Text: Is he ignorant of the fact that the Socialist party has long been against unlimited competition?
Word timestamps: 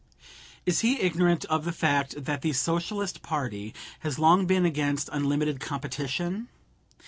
Is 0.65 0.79
he 0.79 0.99
ignorant 0.99 1.45
of 1.45 1.63
the 1.63 1.71
fact 1.71 2.25
that 2.25 2.41
the 2.41 2.53
Socialist 2.53 3.21
party 3.21 3.71
has 3.99 4.17
long 4.17 4.47
been 4.47 4.65
against 4.65 5.09
unlimited 5.13 5.59
competition? 5.59 6.47